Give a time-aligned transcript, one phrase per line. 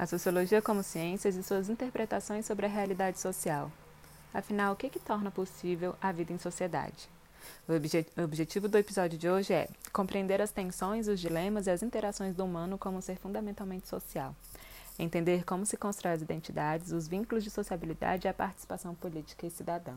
[0.00, 3.70] A sociologia como ciências e suas interpretações sobre a realidade social.
[4.32, 7.06] Afinal, o que, que torna possível a vida em sociedade?
[7.68, 11.82] O obje objetivo do episódio de hoje é compreender as tensões, os dilemas e as
[11.82, 14.34] interações do humano como um ser fundamentalmente social.
[14.98, 19.50] Entender como se constrói as identidades, os vínculos de sociabilidade e a participação política e
[19.50, 19.92] cidadã.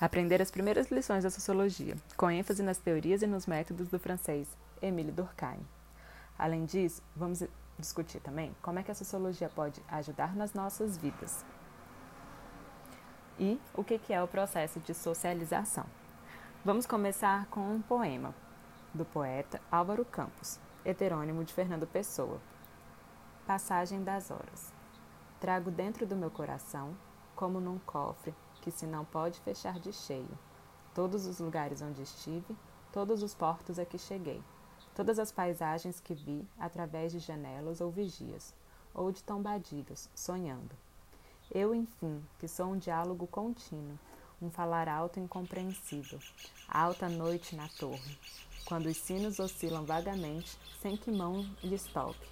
[0.00, 4.46] Aprender as primeiras lições da sociologia, com ênfase nas teorias e nos métodos do francês
[4.80, 5.58] Émile Durkheim.
[6.38, 7.42] Além disso, vamos
[7.78, 11.44] discutir também como é que a sociologia pode ajudar nas nossas vidas
[13.38, 15.86] e o que é o processo de socialização.
[16.64, 18.34] Vamos começar com um poema
[18.94, 22.40] do poeta Álvaro Campos, heterônimo de Fernando Pessoa.
[23.46, 24.72] Passagem das horas.
[25.40, 26.96] Trago dentro do meu coração,
[27.34, 30.38] como num cofre que se não pode fechar de cheio,
[30.94, 32.56] todos os lugares onde estive,
[32.92, 34.40] todos os portos a que cheguei
[34.94, 38.54] todas as paisagens que vi através de janelas ou vigias,
[38.94, 40.74] ou de tombadilhos, sonhando.
[41.50, 43.98] Eu, enfim, que sou um diálogo contínuo,
[44.40, 46.18] um falar alto e incompreensível,
[46.68, 48.18] alta noite na torre,
[48.64, 52.28] quando os sinos oscilam vagamente, sem que mão lhes toque,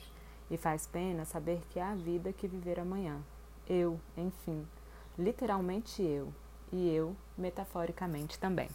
[0.50, 3.22] e faz pena saber que há vida que viver amanhã.
[3.68, 4.66] Eu, enfim,
[5.18, 6.32] literalmente eu,
[6.72, 8.68] e eu, metaforicamente também.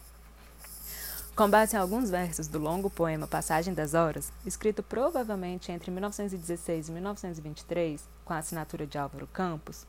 [1.35, 6.87] Com base em alguns versos do longo poema Passagem das Horas, escrito provavelmente entre 1916
[6.87, 9.85] e 1923, com a assinatura de Álvaro Campos,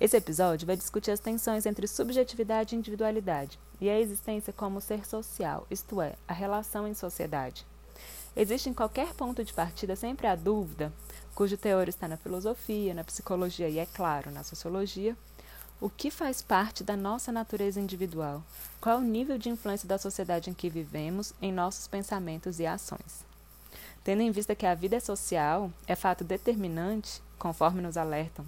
[0.00, 5.06] esse episódio vai discutir as tensões entre subjetividade e individualidade e a existência como ser
[5.06, 7.64] social, isto é, a relação em sociedade.
[8.34, 10.92] Existe em qualquer ponto de partida sempre a dúvida,
[11.32, 15.16] cujo teor está na filosofia, na psicologia e, é claro, na sociologia,
[15.78, 18.42] o que faz parte da nossa natureza individual?
[18.80, 23.26] Qual o nível de influência da sociedade em que vivemos em nossos pensamentos e ações?
[24.02, 28.46] Tendo em vista que a vida é social, é fato determinante, conforme nos alertam,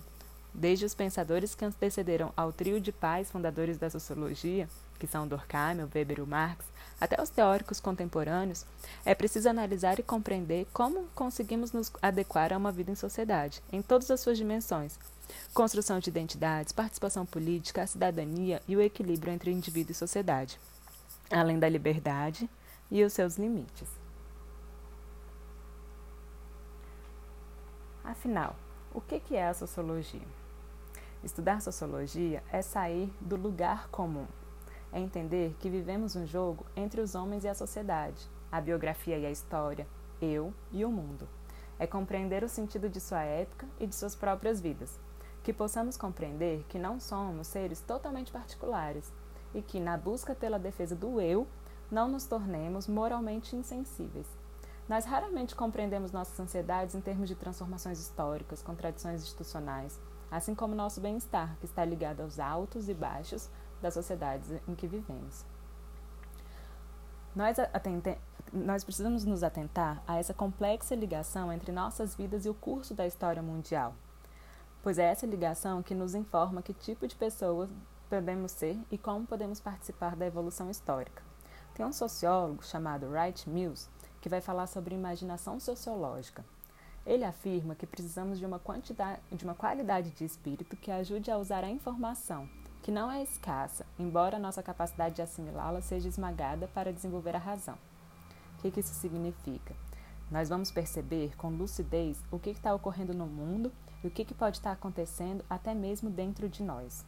[0.54, 4.66] desde os pensadores que antecederam ao trio de pais fundadores da sociologia,
[4.98, 6.64] que são Durkheim, Weber e Marx,
[7.00, 8.64] até os teóricos contemporâneos,
[9.04, 13.80] é preciso analisar e compreender como conseguimos nos adequar a uma vida em sociedade, em
[13.80, 14.98] todas as suas dimensões,
[15.54, 20.58] construção de identidades, participação política, a cidadania e o equilíbrio entre indivíduo e sociedade,
[21.30, 22.48] além da liberdade
[22.90, 23.88] e os seus limites.
[28.02, 28.56] Afinal,
[28.92, 30.26] o que é a sociologia?
[31.22, 34.26] Estudar sociologia é sair do lugar comum,
[34.92, 39.26] é entender que vivemos um jogo entre os homens e a sociedade, a biografia e
[39.26, 39.86] a história,
[40.20, 41.28] eu e o mundo.
[41.78, 44.98] É compreender o sentido de sua época e de suas próprias vidas,
[45.42, 49.12] que possamos compreender que não somos seres totalmente particulares
[49.54, 51.46] e que, na busca pela defesa do eu,
[51.90, 54.26] não nos tornemos moralmente insensíveis.
[54.88, 60.00] Nós raramente compreendemos nossas ansiedades em termos de transformações históricas, contradições institucionais,
[60.30, 63.48] assim como nosso bem-estar, que está ligado aos altos e baixos
[63.80, 65.44] das sociedades em que vivemos.
[67.34, 67.56] Nós,
[68.52, 73.06] nós precisamos nos atentar a essa complexa ligação entre nossas vidas e o curso da
[73.06, 73.94] história mundial
[74.82, 77.68] pois é essa ligação que nos informa que tipo de pessoa
[78.08, 81.22] podemos ser e como podemos participar da evolução histórica.
[81.74, 83.88] Tem um sociólogo chamado Wright Mills
[84.20, 86.44] que vai falar sobre imaginação sociológica.
[87.06, 91.38] Ele afirma que precisamos de uma, quantidade, de uma qualidade de espírito que ajude a
[91.38, 92.48] usar a informação,
[92.88, 97.74] que não é escassa, embora nossa capacidade de assimilá-la seja esmagada para desenvolver a razão.
[98.56, 99.76] O que, que isso significa?
[100.30, 103.70] Nós vamos perceber com lucidez o que está ocorrendo no mundo
[104.02, 107.04] e o que, que pode estar acontecendo até mesmo dentro de nós.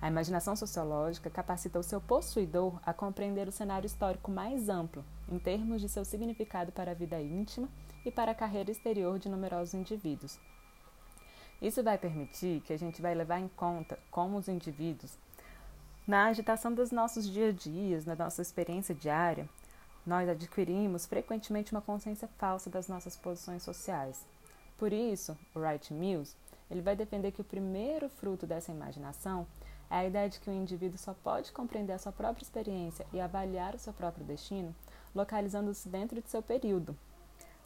[0.00, 5.38] A imaginação sociológica capacita o seu possuidor a compreender o cenário histórico mais amplo, em
[5.38, 7.68] termos de seu significado para a vida íntima
[8.02, 10.40] e para a carreira exterior de numerosos indivíduos.
[11.62, 15.16] Isso vai permitir que a gente vai levar em conta como os indivíduos,
[16.06, 19.48] na agitação dos nossos dia a dias, na nossa experiência diária,
[20.04, 24.26] nós adquirimos frequentemente uma consciência falsa das nossas posições sociais,
[24.82, 26.36] por isso, o Wright Mills
[26.68, 29.46] ele vai defender que o primeiro fruto dessa imaginação
[29.88, 33.20] é a ideia de que o indivíduo só pode compreender a sua própria experiência e
[33.20, 34.74] avaliar o seu próprio destino
[35.14, 36.98] localizando-se dentro de seu período.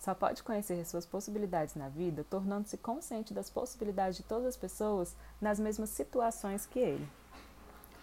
[0.07, 5.17] Só pode conhecer suas possibilidades na vida tornando-se consciente das possibilidades de todas as pessoas
[5.41, 7.09] nas mesmas situações que ele.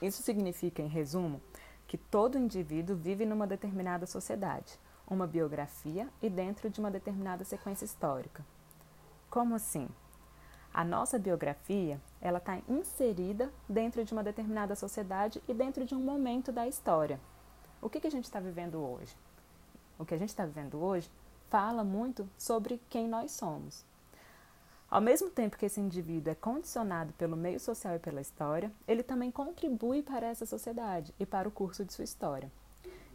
[0.02, 1.42] Isso significa, em resumo,
[1.88, 4.78] que todo indivíduo vive numa determinada sociedade,
[5.08, 8.46] uma biografia e dentro de uma determinada sequência histórica.
[9.30, 9.88] Como assim?
[10.74, 16.02] A nossa biografia ela está inserida dentro de uma determinada sociedade e dentro de um
[16.02, 17.18] momento da história.
[17.82, 19.16] O que, que a gente está vivendo hoje?
[19.98, 21.10] O que a gente está vivendo hoje
[21.54, 23.86] fala muito sobre quem nós somos.
[24.90, 29.04] Ao mesmo tempo que esse indivíduo é condicionado pelo meio social e pela história, ele
[29.04, 32.52] também contribui para essa sociedade e para o curso de sua história.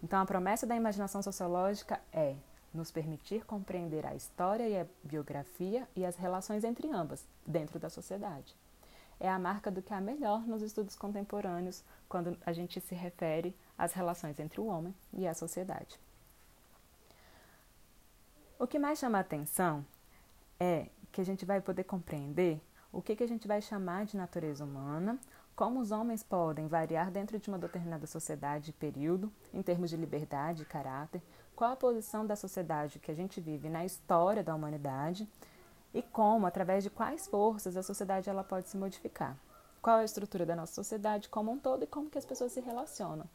[0.05, 2.37] Então, a promessa da imaginação sociológica é
[2.73, 7.91] nos permitir compreender a história e a biografia e as relações entre ambas dentro da
[7.91, 8.55] sociedade.
[9.19, 13.53] É a marca do que há melhor nos estudos contemporâneos quando a gente se refere
[13.77, 15.99] às relações entre o homem e a sociedade.
[18.61, 19.87] O que mais chama a atenção
[20.59, 22.61] é que a gente vai poder compreender
[22.93, 25.17] o que, que a gente vai chamar de natureza humana,
[25.55, 29.97] como os homens podem variar dentro de uma determinada sociedade e período, em termos de
[29.97, 31.23] liberdade e caráter,
[31.55, 35.29] qual a posição da sociedade que a gente vive na história da humanidade
[35.95, 39.37] e como, através de quais forças a sociedade ela pode se modificar.
[39.81, 42.51] Qual é a estrutura da nossa sociedade como um todo e como que as pessoas
[42.51, 43.27] se relacionam.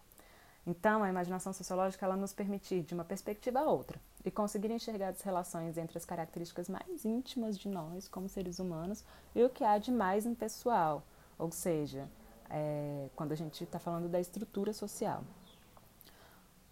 [0.67, 5.09] Então, a imaginação sociológica ela nos permite de uma perspectiva a outra e conseguir enxergar
[5.09, 9.03] as relações entre as características mais íntimas de nós como seres humanos
[9.35, 11.03] e o que há de mais impessoal,
[11.37, 12.09] ou seja,
[12.49, 15.23] é, quando a gente está falando da estrutura social.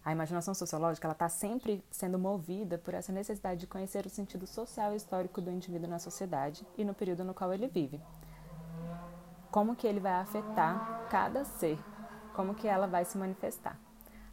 [0.04, 4.92] A imaginação sociológica está sempre sendo movida por essa necessidade de conhecer o sentido social
[4.92, 8.00] e histórico do indivíduo na sociedade e no período no qual ele vive.
[9.50, 11.78] Como que ele vai afetar cada ser
[12.32, 13.78] como que ela vai se manifestar.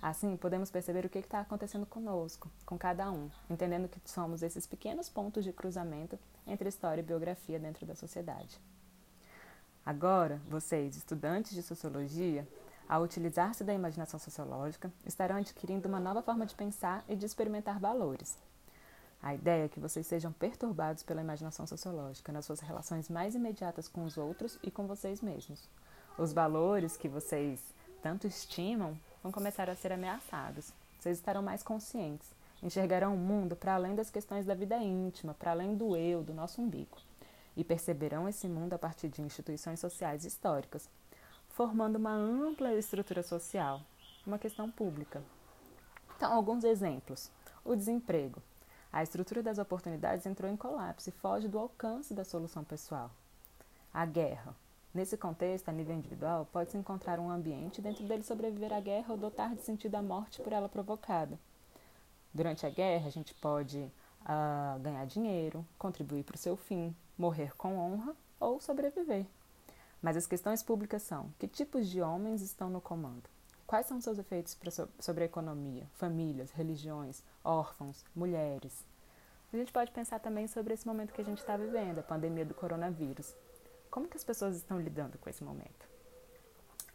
[0.02, 4.66] Assim, podemos perceber o que está acontecendo conosco, com cada um, entendendo que somos esses
[4.66, 6.18] pequenos pontos de cruzamento
[6.48, 8.60] entre história e biografia dentro da sociedade.
[9.86, 12.48] Agora, vocês, estudantes de sociologia,
[12.88, 17.78] ao utilizar-se da imaginação sociológica, estarão adquirindo uma nova forma de pensar e de experimentar
[17.78, 18.38] valores.
[19.22, 23.90] A ideia é que vocês sejam perturbados pela imaginação sociológica nas suas relações mais imediatas
[23.90, 25.68] com os outros e com vocês mesmos.
[26.18, 27.62] Os valores que vocês
[28.02, 30.72] tanto estimam vão começar a ser ameaçados.
[31.00, 32.28] Vocês estarão mais conscientes,
[32.62, 36.34] enxergarão o mundo para além das questões da vida íntima, para além do eu, do
[36.34, 36.98] nosso umbigo,
[37.56, 40.90] e perceberão esse mundo a partir de instituições sociais históricas,
[41.50, 43.82] formando uma ampla estrutura social,
[44.26, 45.24] uma questão pública.
[46.16, 47.32] Então, alguns exemplos:
[47.64, 48.42] o desemprego.
[48.92, 53.12] A estrutura das oportunidades entrou em colapso e foge do alcance da solução pessoal.
[53.94, 54.56] A guerra.
[55.00, 59.18] Nesse contexto, a nível individual, pode-se encontrar um ambiente dentro dele sobreviver à guerra ou
[59.18, 61.40] dotar de sentido a morte por ela provocada.
[62.34, 67.56] Durante a guerra, a gente pode uh, ganhar dinheiro, contribuir para o seu fim, morrer
[67.56, 69.26] com honra ou sobreviver.
[70.02, 73.24] Mas as questões públicas são: que tipos de homens estão no comando?
[73.66, 74.58] Quais são seus efeitos
[75.00, 78.84] sobre a economia, famílias, religiões, órfãos, mulheres?
[79.54, 82.44] A gente pode pensar também sobre esse momento que a gente está vivendo, a pandemia
[82.44, 83.34] do coronavírus.
[83.90, 85.88] Como que as pessoas estão lidando com esse momento?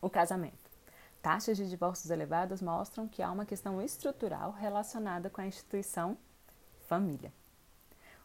[0.01, 0.71] O casamento.
[1.21, 6.17] Taxas de divórcios elevadas mostram que há uma questão estrutural relacionada com a instituição
[6.87, 7.33] família.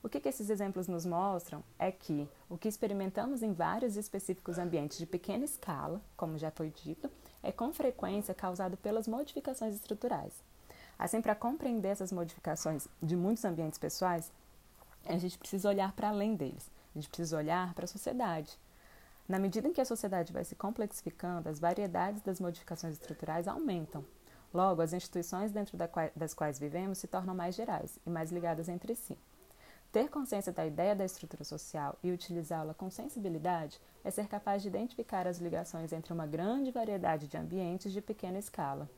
[0.03, 4.57] O que, que, esses exemplos nos mostram é que o que experimentamos em vários específicos
[4.57, 7.09] ambientes de pequena escala, como já foi dito,
[7.43, 10.33] é com frequência causado pelas modificações estruturais.
[10.97, 14.31] Assim, para compreender essas modificações de muitos ambientes pessoais,
[15.05, 16.69] a gente precisa olhar para além deles.
[16.95, 18.57] A gente precisa olhar para a sociedade.
[19.27, 24.03] Na medida em que a sociedade vai se complexificando, as variedades das modificações estruturais aumentam.
[24.51, 25.77] Logo, as instituições dentro
[26.15, 29.15] das quais vivemos se tornam mais gerais e mais ligadas entre si.
[29.91, 34.67] Ter consciência da ideia da estrutura social e utilizá-la com sensibilidade é ser capaz de
[34.67, 38.89] identificar as ligações entre uma grande variedade de ambientes de pequena escala.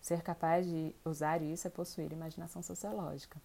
[0.00, 3.40] Ser capaz de usar isso é possuir imaginação sociológica.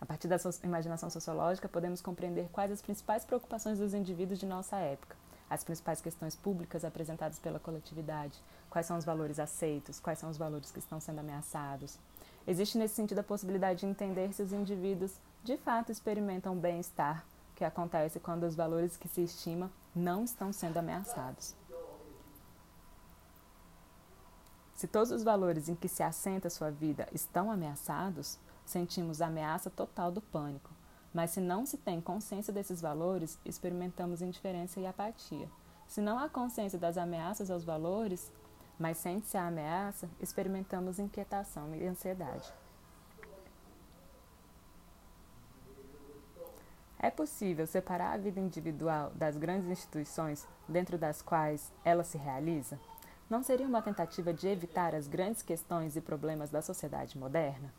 [0.00, 4.76] A partir da imaginação sociológica, podemos compreender quais as principais preocupações dos indivíduos de nossa
[4.76, 5.16] época,
[5.50, 8.38] as principais questões públicas apresentadas pela coletividade,
[8.70, 11.98] quais são os valores aceitos, quais são os valores que estão sendo ameaçados.
[12.46, 15.12] Existe nesse sentido a possibilidade de entender se os indivíduos
[15.42, 17.24] de fato experimentam bem-estar,
[17.56, 21.54] que acontece quando os valores que se estima não estão sendo ameaçados.
[24.76, 28.38] Se todos os valores em que se assenta sua vida estão ameaçados,
[28.68, 30.70] sentimos a ameaça total do pânico.
[31.12, 35.48] Mas se não se tem consciência desses valores, experimentamos indiferença e apatia.
[35.86, 38.30] Se não há consciência das ameaças aos valores,
[38.78, 42.52] mas sente-se a ameaça, experimentamos inquietação e ansiedade.
[47.00, 52.78] É possível separar a vida individual das grandes instituições dentro das quais ela se realiza?
[53.30, 57.72] Não seria uma tentativa de evitar as grandes questões e problemas da sociedade moderna?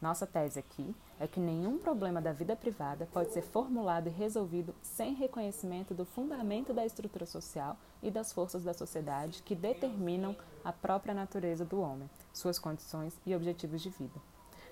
[0.00, 4.74] Nossa tese aqui é que nenhum problema da vida privada pode ser formulado e resolvido
[4.82, 10.72] sem reconhecimento do fundamento da estrutura social e das forças da sociedade que determinam a
[10.72, 14.20] própria natureza do homem, suas condições e objetivos de vida.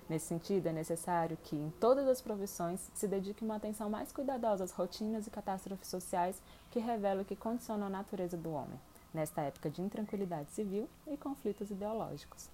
[0.07, 4.65] Nesse sentido, é necessário que, em todas as profissões, se dedique uma atenção mais cuidadosa
[4.65, 8.79] às rotinas e catástrofes sociais que revelam que condicionam a natureza do homem,
[9.15, 12.51] nesta época de intranquilidade civil e conflitos ideológicos.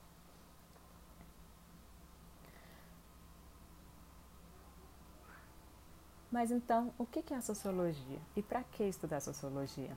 [6.30, 9.96] Mas então, o que é a sociologia e para que estudar sociologia?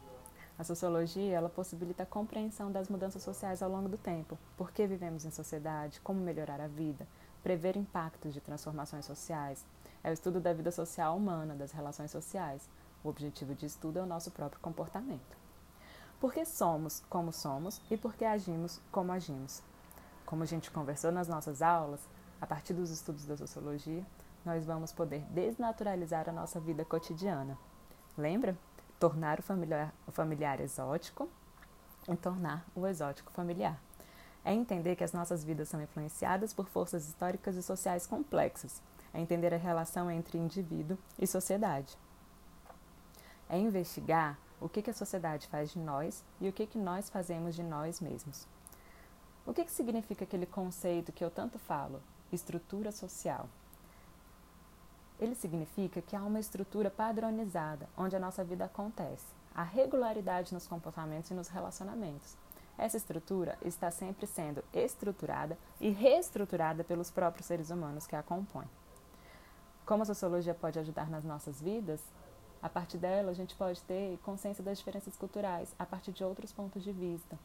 [0.57, 4.87] A sociologia ela possibilita a compreensão das mudanças sociais ao longo do tempo, por que
[4.87, 7.07] vivemos em sociedade, como melhorar a vida,
[7.43, 9.63] prever impactos de transformações sociais.
[10.03, 12.67] É o estudo da vida social humana, das relações sociais.
[13.03, 15.37] O objetivo de estudo é o nosso próprio comportamento.
[16.19, 19.61] Por que somos como somos e por que agimos como agimos?
[20.25, 21.99] Como a gente conversou nas nossas aulas,
[22.41, 24.03] a partir dos estudos da sociologia,
[24.45, 27.57] nós vamos poder desnaturalizar a nossa vida cotidiana.
[28.17, 28.57] Lembra?
[28.99, 31.29] Tornar o familiar, o familiar exótico
[32.07, 33.79] e tornar o exótico familiar.
[34.45, 38.81] É entender que as nossas vidas são influenciadas por forças históricas e sociais complexas.
[39.13, 41.97] É entender a relação entre indivíduo e sociedade.
[43.49, 47.09] É investigar o que, que a sociedade faz de nós e o que, que nós
[47.09, 48.47] fazemos de nós mesmos.
[49.45, 53.47] O que, que significa aquele conceito que eu tanto falo, estrutura social?
[55.23, 59.25] Ele significa que há uma estrutura padronizada onde a nossa vida acontece,
[59.55, 62.35] a regularidade nos comportamentos e nos relacionamentos.
[62.77, 68.67] Essa estrutura está sempre sendo estruturada e reestruturada pelos próprios seres humanos que a compõem.
[69.85, 72.01] Como a sociologia pode ajudar nas nossas vidas?
[72.61, 76.51] A partir dela, a gente pode ter consciência das diferenças culturais a partir de outros
[76.51, 77.39] pontos de vista,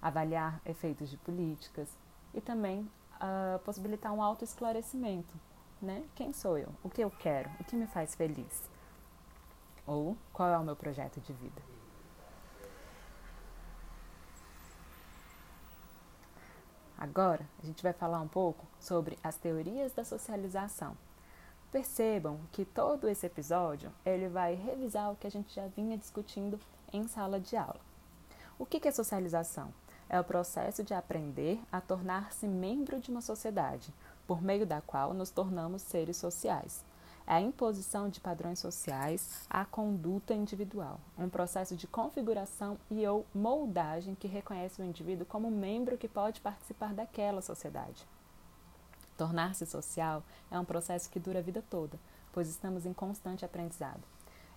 [0.00, 1.88] avaliar efeitos de políticas
[2.32, 5.34] e também uh, possibilitar um autoesclarecimento
[5.84, 6.04] né?
[6.14, 6.68] Quem sou eu?
[6.82, 7.50] O que eu quero?
[7.60, 8.70] O que me faz feliz?
[9.86, 11.62] Ou qual é o meu projeto de vida?
[16.96, 20.96] Agora, a gente vai falar um pouco sobre as teorias da socialização.
[21.70, 26.58] Percebam que todo esse episódio ele vai revisar o que a gente já vinha discutindo
[26.92, 27.80] em sala de aula.
[28.58, 29.74] O que é socialização?
[30.08, 33.92] É o processo de aprender a tornar-se membro de uma sociedade,
[34.26, 36.84] por meio da qual nos tornamos seres sociais.
[37.26, 43.24] É a imposição de padrões sociais à conduta individual, um processo de configuração e ou
[43.34, 48.06] moldagem que reconhece o indivíduo como membro que pode participar daquela sociedade.
[49.16, 51.98] Tornar-se social é um processo que dura a vida toda,
[52.30, 54.02] pois estamos em constante aprendizado.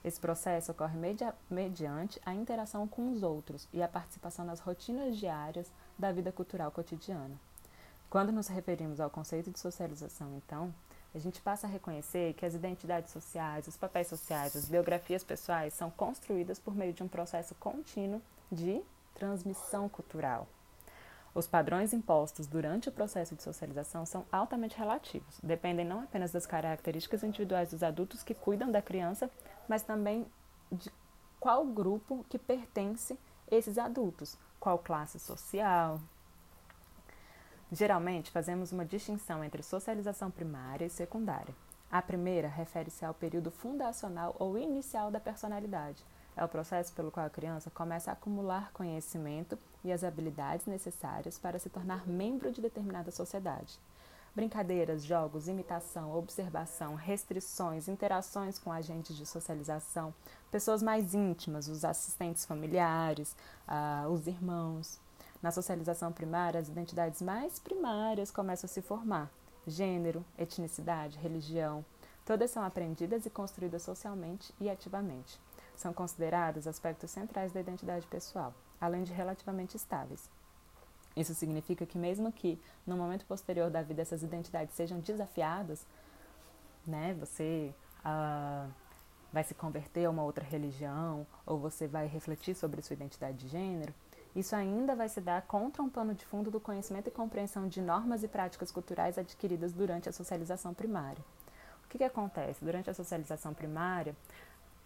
[0.03, 5.17] Esse processo ocorre media mediante a interação com os outros e a participação nas rotinas
[5.17, 7.39] diárias da vida cultural cotidiana.
[8.09, 10.73] Quando nos referimos ao conceito de socialização, então,
[11.13, 15.73] a gente passa a reconhecer que as identidades sociais, os papéis sociais, as biografias pessoais
[15.73, 18.21] são construídas por meio de um processo contínuo
[18.51, 18.81] de
[19.13, 20.47] transmissão cultural.
[21.35, 26.45] Os padrões impostos durante o processo de socialização são altamente relativos, dependem não apenas das
[26.45, 29.29] características individuais dos adultos que cuidam da criança,
[29.67, 30.25] mas também
[30.71, 30.89] de
[31.39, 33.19] qual grupo que pertence
[33.51, 35.99] esses adultos, qual classe social,
[37.71, 41.53] Geralmente, fazemos uma distinção entre socialização primária e secundária.
[41.91, 46.03] A primeira refere-se ao período fundacional ou inicial da personalidade.
[46.35, 51.37] É o processo pelo qual a criança começa a acumular conhecimento e as habilidades necessárias
[51.37, 53.79] para se tornar membro de determinada sociedade.
[54.35, 60.13] Brincadeiras, jogos, imitação, observação, restrições, interações com agentes de socialização,
[60.51, 63.35] pessoas mais íntimas, os assistentes familiares,
[63.67, 64.99] uh, os irmãos,
[65.41, 69.29] na socialização primária, as identidades mais primárias começam a se formar:
[69.65, 71.85] gênero, etnicidade, religião.
[72.25, 75.39] Todas são aprendidas e construídas socialmente e ativamente.
[75.75, 80.29] São consideradas aspectos centrais da identidade pessoal, além de relativamente estáveis.
[81.15, 85.85] Isso significa que, mesmo que no momento posterior da vida essas identidades sejam desafiadas,
[86.85, 88.71] né, você uh,
[89.31, 93.47] vai se converter a uma outra religião, ou você vai refletir sobre sua identidade de
[93.47, 93.93] gênero,
[94.37, 97.81] isso ainda vai se dar contra um pano de fundo do conhecimento e compreensão de
[97.81, 101.23] normas e práticas culturais adquiridas durante a socialização primária.
[101.83, 102.63] O que, que acontece?
[102.63, 104.15] Durante a socialização primária,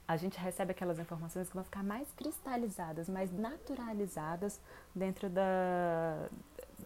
[0.07, 4.57] a gente recebe aquelas informações que vão ficar mais cristalizadas, mais naturalizadas
[4.95, 6.29] dentro da,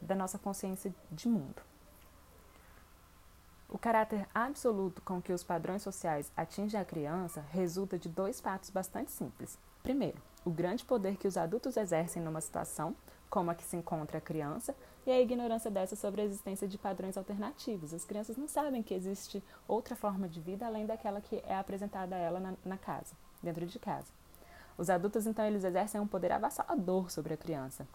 [0.02, 1.62] da nossa consciência de mundo.
[3.70, 8.72] O caráter absoluto com que os padrões sociais atingem a criança resulta de dois fatos
[8.72, 9.56] bastante simples.
[9.84, 12.96] Primeiro, o grande poder que os adultos exercem numa situação,
[13.30, 14.76] como a que se encontra a criança,
[15.06, 17.94] e a ignorância dessa sobre a existência de padrões alternativos.
[17.94, 22.16] As crianças não sabem que existe outra forma de vida além daquela que é apresentada
[22.16, 24.08] a ela na, na casa, dentro de casa.
[24.78, 27.88] Os adultos, então, eles exercem um poder avassalador sobre a criança,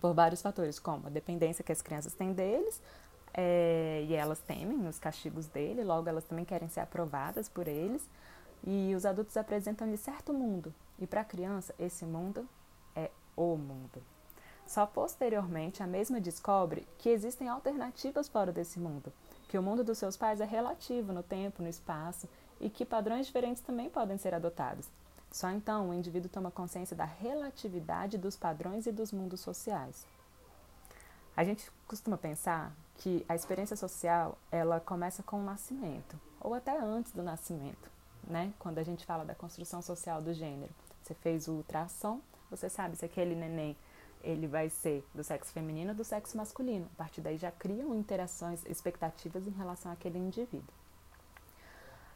[0.00, 2.80] por vários fatores, como a dependência que as crianças têm deles,
[3.32, 8.08] é, e elas temem os castigos dele, logo elas também querem ser aprovadas por eles.
[8.66, 12.48] E os adultos apresentam-lhe certo mundo, e para a criança esse mundo
[12.94, 14.02] é o mundo.
[14.66, 19.12] Só posteriormente a mesma descobre que existem alternativas fora desse mundo,
[19.48, 22.28] que o mundo dos seus pais é relativo no tempo, no espaço
[22.60, 24.88] e que padrões diferentes também podem ser adotados.
[25.30, 30.06] Só então o indivíduo toma consciência da relatividade dos padrões e dos mundos sociais.
[31.36, 36.78] A gente costuma pensar que a experiência social ela começa com o nascimento ou até
[36.78, 37.90] antes do nascimento,
[38.22, 38.52] né?
[38.58, 40.72] Quando a gente fala da construção social do gênero,
[41.04, 42.20] você fez o ultrassom,
[42.50, 43.76] você sabe se aquele neném
[44.22, 46.88] ele vai ser do sexo feminino ou do sexo masculino.
[46.94, 50.72] A partir daí já criam interações, expectativas em relação àquele indivíduo.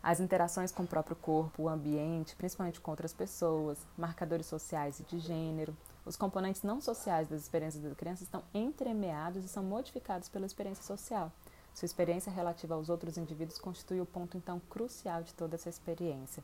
[0.03, 5.03] As interações com o próprio corpo, o ambiente, principalmente com outras pessoas, marcadores sociais e
[5.03, 5.77] de gênero,
[6.07, 10.85] os componentes não sociais das experiências da criança estão entremeados e são modificados pela experiência
[10.85, 11.31] social.
[11.75, 16.43] Sua experiência relativa aos outros indivíduos constitui o ponto então crucial de toda essa experiência.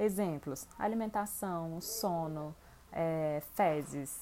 [0.00, 2.56] Exemplos: alimentação, sono,
[2.90, 4.18] é, fezes,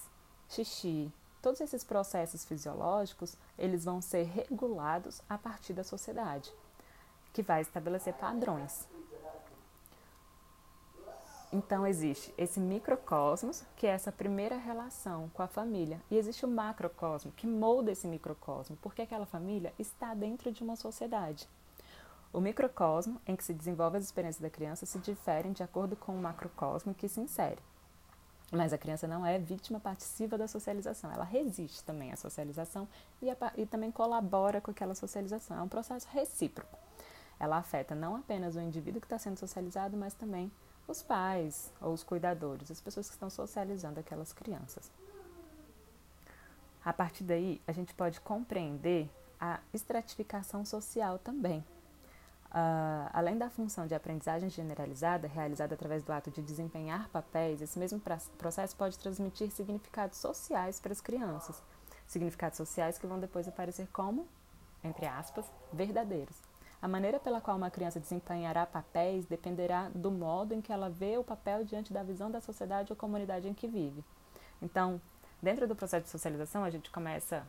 [0.48, 6.52] xixi, todos esses processos fisiológicos, eles vão ser regulados a partir da sociedade,
[7.32, 8.88] que vai estabelecer padrões.
[11.52, 16.48] Então existe esse microcosmos, que é essa primeira relação com a família, e existe o
[16.48, 21.48] macrocosmo, que molda esse microcosmo, porque aquela família está dentro de uma sociedade.
[22.32, 26.12] O microcosmo, em que se desenvolve as experiências da criança, se diferem de acordo com
[26.12, 27.58] o macrocosmo que se insere.
[28.50, 32.88] Mas a criança não é vítima passiva da socialização, ela resiste também à socialização
[33.20, 35.58] e, a, e também colabora com aquela socialização.
[35.58, 36.78] É um processo recíproco.
[37.38, 40.50] Ela afeta não apenas o indivíduo que está sendo socializado, mas também
[40.86, 44.90] os pais ou os cuidadores, as pessoas que estão socializando aquelas crianças.
[46.82, 51.62] A partir daí, a gente pode compreender a estratificação social também.
[52.50, 57.78] Uh, além da função de aprendizagem generalizada, realizada através do ato de desempenhar papéis, esse
[57.78, 58.00] mesmo
[58.38, 61.62] processo pode transmitir significados sociais para as crianças.
[62.06, 64.26] Significados sociais que vão depois aparecer como,
[64.82, 66.36] entre aspas, verdadeiros.
[66.80, 71.18] A maneira pela qual uma criança desempenhará papéis dependerá do modo em que ela vê
[71.18, 74.02] o papel diante da visão da sociedade ou comunidade em que vive.
[74.62, 75.00] Então,
[75.42, 77.44] dentro do processo de socialização, a gente começa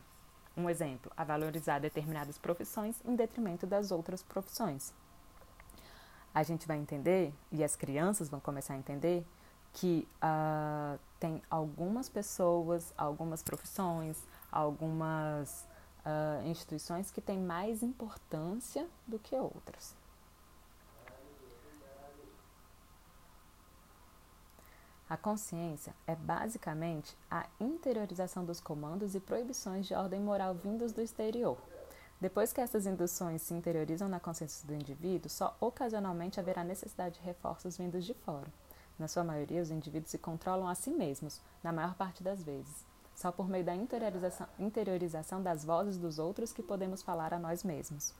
[0.56, 4.92] um exemplo, a valorizar determinadas profissões em detrimento das outras profissões.
[6.34, 9.26] A gente vai entender, e as crianças vão começar a entender,
[9.72, 15.66] que uh, tem algumas pessoas, algumas profissões, algumas
[16.04, 19.94] uh, instituições que têm mais importância do que outras.
[25.10, 31.02] A consciência é basicamente a interiorização dos comandos e proibições de ordem moral vindos do
[31.02, 31.58] exterior.
[32.20, 37.26] Depois que essas induções se interiorizam na consciência do indivíduo, só ocasionalmente haverá necessidade de
[37.26, 38.46] reforços vindos de fora.
[38.96, 42.86] Na sua maioria, os indivíduos se controlam a si mesmos, na maior parte das vezes.
[43.12, 47.64] Só por meio da interiorização, interiorização das vozes dos outros que podemos falar a nós
[47.64, 48.14] mesmos.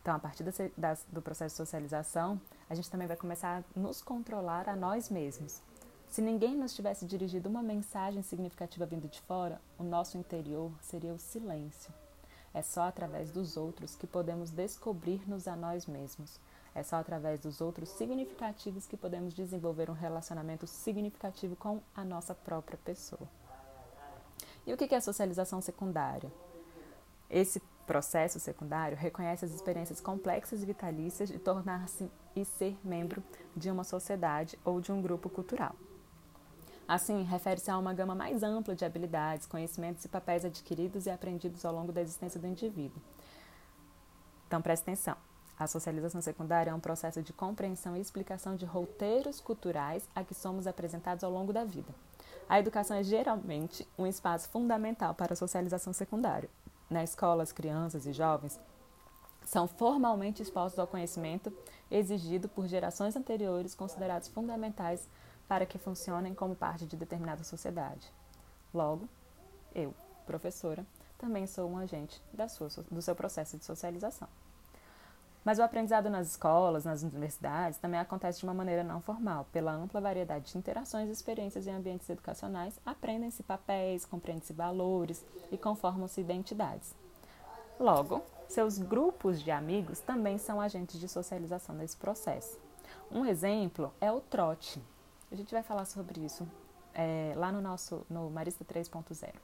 [0.00, 4.68] Então, a partir do processo de socialização, a gente também vai começar a nos controlar
[4.68, 5.60] a nós mesmos.
[6.08, 11.12] Se ninguém nos tivesse dirigido uma mensagem significativa vindo de fora, o nosso interior seria
[11.12, 11.92] o silêncio.
[12.54, 16.40] É só através dos outros que podemos descobrir-nos a nós mesmos.
[16.74, 22.34] É só através dos outros significativos que podemos desenvolver um relacionamento significativo com a nossa
[22.34, 23.28] própria pessoa.
[24.66, 26.32] E o que é socialização secundária?
[27.28, 33.22] Esse processo secundário reconhece as experiências complexas e vitalícias de tornar-se e ser membro
[33.54, 35.74] de uma sociedade ou de um grupo cultural.
[36.88, 41.62] Assim, refere-se a uma gama mais ampla de habilidades, conhecimentos e papéis adquiridos e aprendidos
[41.66, 43.02] ao longo da existência do indivíduo.
[44.46, 45.14] Então, preste atenção.
[45.58, 50.34] A socialização secundária é um processo de compreensão e explicação de roteiros culturais a que
[50.34, 51.92] somos apresentados ao longo da vida.
[52.48, 56.48] A educação é geralmente um espaço fundamental para a socialização secundária.
[56.88, 58.58] Na escola, as crianças e jovens
[59.44, 61.52] são formalmente expostos ao conhecimento
[61.90, 65.06] exigido por gerações anteriores considerados fundamentais
[65.48, 68.12] para que funcionem como parte de determinada sociedade.
[68.72, 69.08] Logo,
[69.74, 69.94] eu,
[70.26, 70.84] professora,
[71.16, 74.28] também sou um agente sua, do seu processo de socialização.
[75.44, 79.46] Mas o aprendizado nas escolas, nas universidades, também acontece de uma maneira não formal.
[79.50, 86.20] Pela ampla variedade de interações, experiências e ambientes educacionais, aprendem-se papéis, compreendem-se valores e conformam-se
[86.20, 86.94] identidades.
[87.80, 92.58] Logo, seus grupos de amigos também são agentes de socialização nesse processo.
[93.10, 94.82] Um exemplo é o trote,
[95.30, 96.46] a gente vai falar sobre isso
[96.94, 99.34] é, lá no nosso no Marista 3.0.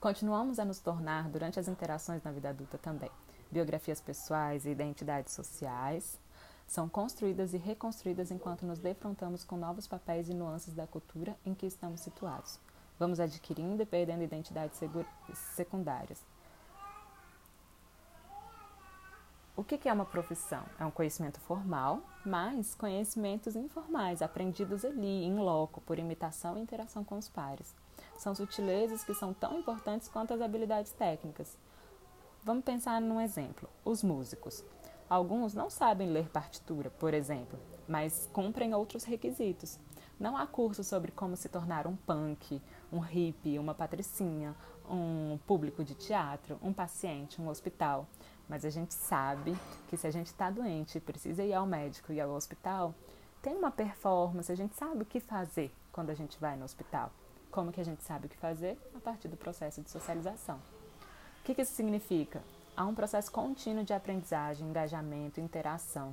[0.00, 3.10] Continuamos a nos tornar durante as interações na vida adulta também.
[3.50, 6.18] Biografias pessoais e identidades sociais
[6.66, 11.52] são construídas e reconstruídas enquanto nos defrontamos com novos papéis e nuances da cultura em
[11.52, 12.58] que estamos situados.
[12.98, 14.78] Vamos adquirindo e perdendo identidades
[15.54, 16.24] secundárias.
[19.56, 20.64] O que é uma profissão?
[20.78, 27.04] É um conhecimento formal, mas conhecimentos informais, aprendidos ali, em loco, por imitação e interação
[27.04, 27.74] com os pares.
[28.16, 31.58] São sutilezas que são tão importantes quanto as habilidades técnicas.
[32.42, 34.64] Vamos pensar num exemplo: os músicos.
[35.10, 37.58] Alguns não sabem ler partitura, por exemplo,
[37.88, 39.78] mas cumprem outros requisitos.
[40.18, 44.54] Não há curso sobre como se tornar um punk, um hippie, uma patricinha,
[44.88, 48.06] um público de teatro, um paciente, um hospital.
[48.50, 49.56] Mas a gente sabe
[49.88, 52.92] que se a gente está doente e precisa ir ao médico e ao hospital,
[53.40, 57.12] tem uma performance, a gente sabe o que fazer quando a gente vai no hospital.
[57.48, 58.76] Como que a gente sabe o que fazer?
[58.92, 60.56] A partir do processo de socialização.
[60.56, 62.42] O que, que isso significa?
[62.76, 66.12] Há um processo contínuo de aprendizagem, engajamento, interação.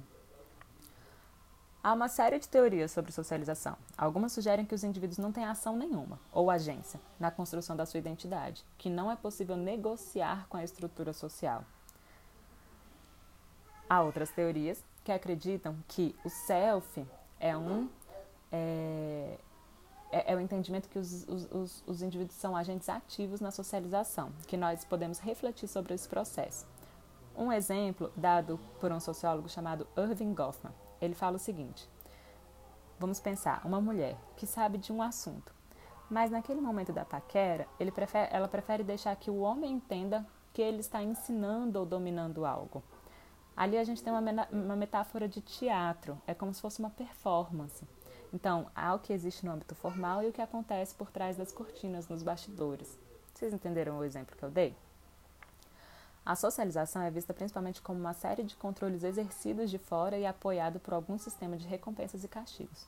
[1.84, 3.76] Há uma série de teorias sobre socialização.
[3.98, 7.98] Algumas sugerem que os indivíduos não têm ação nenhuma, ou agência, na construção da sua
[7.98, 11.66] identidade, que não é possível negociar com a estrutura social.
[13.90, 17.06] Há outras teorias que acreditam que o self
[17.40, 17.88] é um
[18.52, 19.38] é,
[20.12, 24.58] é, é o entendimento que os, os, os indivíduos são agentes ativos na socialização, que
[24.58, 26.66] nós podemos refletir sobre esse processo.
[27.36, 30.74] Um exemplo dado por um sociólogo chamado Irving Goffman.
[31.00, 31.88] Ele fala o seguinte:
[33.00, 35.54] Vamos pensar, uma mulher que sabe de um assunto,
[36.10, 40.80] mas naquele momento da paquera, prefere, ela prefere deixar que o homem entenda que ele
[40.80, 42.82] está ensinando ou dominando algo.
[43.58, 47.84] Ali a gente tem uma, uma metáfora de teatro, é como se fosse uma performance.
[48.32, 51.52] Então, há o que existe no âmbito formal e o que acontece por trás das
[51.52, 53.00] cortinas, nos bastidores.
[53.34, 54.76] Vocês entenderam o exemplo que eu dei?
[56.24, 60.80] A socialização é vista principalmente como uma série de controles exercidos de fora e apoiado
[60.80, 62.86] por algum sistema de recompensas e castigos.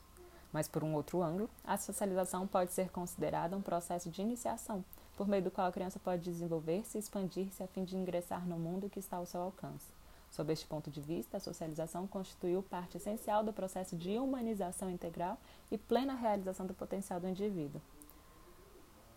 [0.52, 4.84] Mas, por um outro ângulo, a socialização pode ser considerada um processo de iniciação,
[5.16, 8.56] por meio do qual a criança pode desenvolver-se e expandir-se a fim de ingressar no
[8.56, 9.99] mundo que está ao seu alcance.
[10.30, 15.36] Sob este ponto de vista, a socialização constituiu parte essencial do processo de humanização integral
[15.70, 17.82] e plena realização do potencial do indivíduo.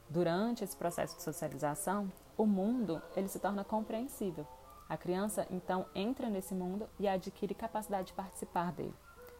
[0.10, 4.46] Durante esse processo de socialização, o mundo ele se torna compreensível.
[4.90, 8.94] A criança então entra nesse mundo e adquire capacidade de participar dele.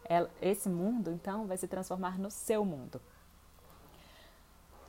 [0.06, 3.02] Ela, esse mundo então vai se transformar no seu mundo.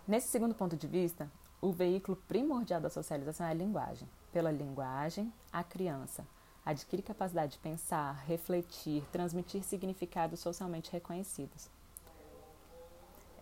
[0.07, 1.31] Nesse segundo ponto de vista,
[1.63, 4.09] o veículo primordial da socialização é a linguagem.
[4.31, 6.27] Pela linguagem, a criança
[6.65, 11.69] adquire capacidade de pensar, refletir, transmitir significados socialmente reconhecidos.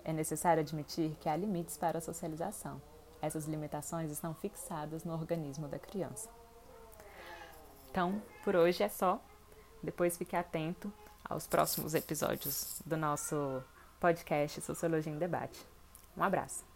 [0.04, 2.82] É necessário admitir que há limites para a socialização.
[3.20, 6.28] Essas limitações estão fixadas no organismo da criança.
[7.88, 9.20] Então, por hoje é só.
[9.82, 10.92] Depois fique atento
[11.24, 13.62] aos próximos episódios do nosso
[14.00, 15.64] podcast Sociologia em Debate.
[16.16, 16.71] Um abraço.